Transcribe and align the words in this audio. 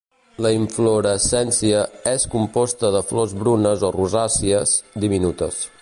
La 0.43 0.51
inflorescència 0.59 1.83
és 2.13 2.25
composta 2.37 2.91
de 2.97 3.05
flors 3.11 3.37
brunes 3.43 3.85
o 3.91 3.93
rosàcies, 4.01 4.75
diminutes. 5.07 5.63